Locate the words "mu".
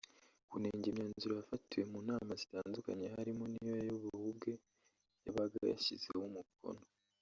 1.91-1.99